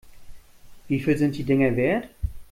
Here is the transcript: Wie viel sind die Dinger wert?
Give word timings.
Wie 0.87 0.99
viel 0.99 1.15
sind 1.15 1.35
die 1.37 1.43
Dinger 1.43 1.75
wert? 1.75 2.07